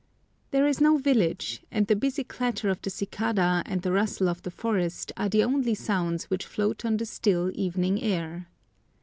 There 0.49 0.65
is 0.65 0.81
no 0.81 0.97
village, 0.97 1.61
and 1.69 1.85
the 1.85 1.95
busy 1.95 2.23
clatter 2.23 2.69
of 2.71 2.81
the 2.81 2.89
cicada 2.89 3.61
and 3.67 3.83
the 3.83 3.91
rustle 3.91 4.29
of 4.29 4.41
the 4.41 4.49
forest 4.49 5.11
are 5.15 5.29
the 5.29 5.43
only 5.43 5.75
sounds 5.75 6.23
which 6.23 6.43
float 6.47 6.83
on 6.83 6.97
the 6.97 7.05
still 7.05 7.51
evening 7.53 8.01
air. 8.01 8.47